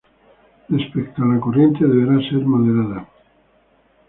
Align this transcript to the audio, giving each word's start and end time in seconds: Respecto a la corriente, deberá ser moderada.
Respecto 0.69 1.21
a 1.21 1.27
la 1.31 1.39
corriente, 1.39 1.85
deberá 1.85 2.17
ser 2.27 2.43
moderada. 2.51 3.07